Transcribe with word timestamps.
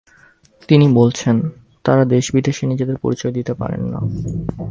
তিনি 0.67 0.85
বলেছেন, 0.93 1.49
তাঁরা 1.83 2.05
দেশে 2.05 2.31
বিদেশে 2.33 2.67
নিজেদের 2.67 2.97
পরিচয় 2.97 3.31
দিতে 3.31 3.53
পারেন 3.53 3.83
না। 3.83 3.99